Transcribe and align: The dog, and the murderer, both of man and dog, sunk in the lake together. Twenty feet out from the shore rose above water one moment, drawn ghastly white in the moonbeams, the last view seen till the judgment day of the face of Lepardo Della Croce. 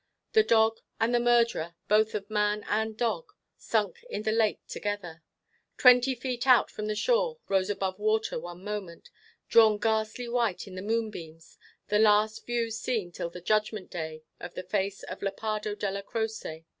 The 0.33 0.41
dog, 0.41 0.79
and 0.99 1.13
the 1.13 1.19
murderer, 1.19 1.75
both 1.87 2.15
of 2.15 2.27
man 2.27 2.65
and 2.67 2.97
dog, 2.97 3.33
sunk 3.55 4.03
in 4.09 4.23
the 4.23 4.31
lake 4.31 4.59
together. 4.67 5.21
Twenty 5.77 6.15
feet 6.15 6.47
out 6.47 6.71
from 6.71 6.87
the 6.87 6.95
shore 6.95 7.37
rose 7.47 7.69
above 7.69 7.99
water 7.99 8.39
one 8.39 8.63
moment, 8.63 9.11
drawn 9.47 9.77
ghastly 9.77 10.27
white 10.27 10.65
in 10.65 10.73
the 10.73 10.81
moonbeams, 10.81 11.59
the 11.89 11.99
last 11.99 12.47
view 12.47 12.71
seen 12.71 13.11
till 13.11 13.29
the 13.29 13.41
judgment 13.41 13.91
day 13.91 14.23
of 14.39 14.55
the 14.55 14.63
face 14.63 15.03
of 15.03 15.21
Lepardo 15.21 15.75
Della 15.75 16.01
Croce. 16.01 16.65